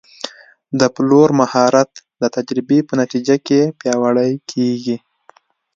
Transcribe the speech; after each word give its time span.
د 0.79 0.81
پلور 0.95 1.29
مهارت 1.41 1.91
د 2.21 2.23
تجربې 2.35 2.79
په 2.87 2.93
نتیجه 3.01 3.35
کې 3.47 3.61
پیاوړی 3.79 4.31
کېږي. 4.51 4.97